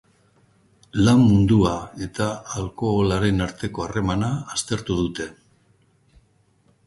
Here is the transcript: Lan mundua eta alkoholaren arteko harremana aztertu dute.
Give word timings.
Lan 1.07 1.19
mundua 1.25 1.73
eta 2.05 2.29
alkoholaren 2.61 3.45
arteko 3.47 3.85
harremana 3.87 4.31
aztertu 4.57 4.97
dute. 5.03 5.29